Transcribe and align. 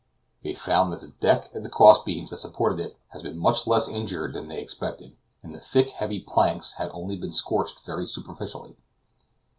They 0.41 0.55
found 0.55 0.91
that 0.91 1.01
the 1.01 1.09
deck 1.19 1.51
and 1.53 1.63
the 1.63 1.69
cross 1.69 2.03
beams 2.03 2.31
that 2.31 2.37
supported 2.37 2.79
it 2.79 2.97
had 3.09 3.21
been 3.21 3.37
much 3.37 3.67
less 3.67 3.87
injured 3.87 4.33
than 4.33 4.47
they 4.47 4.59
expected, 4.59 5.15
and 5.43 5.53
the 5.53 5.59
thick, 5.59 5.91
heavy 5.91 6.19
planks 6.19 6.73
had 6.73 6.89
only 6.89 7.15
been 7.15 7.31
scorched 7.31 7.85
very 7.85 8.07
superficially. 8.07 8.77